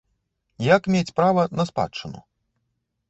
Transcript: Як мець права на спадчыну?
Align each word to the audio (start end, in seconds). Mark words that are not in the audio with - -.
Як 0.75 0.89
мець 0.95 1.13
права 1.19 1.43
на 1.59 1.63
спадчыну? 1.71 2.19